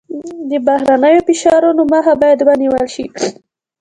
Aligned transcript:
د 0.49 0.51
بهرنیو 0.67 1.25
فشارونو 1.27 1.81
مخه 1.93 2.13
باید 2.21 2.39
ونیول 2.47 2.85
شي. 2.95 3.05